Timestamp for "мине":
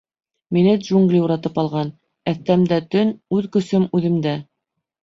0.55-0.71